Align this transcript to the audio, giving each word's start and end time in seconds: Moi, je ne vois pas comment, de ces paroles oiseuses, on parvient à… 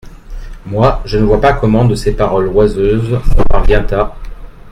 Moi, 0.65 0.99
je 1.05 1.19
ne 1.19 1.25
vois 1.25 1.39
pas 1.39 1.53
comment, 1.53 1.85
de 1.85 1.93
ces 1.93 2.15
paroles 2.15 2.47
oiseuses, 2.47 3.19
on 3.37 3.43
parvient 3.43 3.85
à… 3.91 4.15